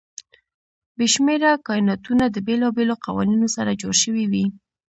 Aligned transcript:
بې 0.97 1.07
شمېره 1.13 1.51
کایناتونه 1.67 2.25
د 2.29 2.37
بېلابېلو 2.47 2.95
قوانینو 3.05 3.47
سره 3.55 3.77
جوړ 3.81 3.93
شوي 4.03 4.25
وي. 4.31 4.45